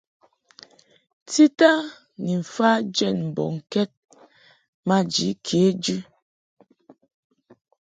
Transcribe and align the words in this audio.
Tita 1.31 1.71
ni 2.23 2.33
mfa 2.41 2.69
jɛd 2.95 3.15
mbɔŋkɛd 3.29 3.91
maji 4.87 5.27
kejɨ. 5.45 5.95